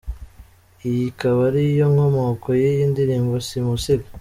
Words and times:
Iyi 0.87 1.05
akaba 1.11 1.39
ari 1.49 1.63
yo 1.77 1.85
nkomoko 1.93 2.47
y’iyi 2.59 2.85
ndirimbo 2.91 3.35
‘Simusiga’. 3.47 4.07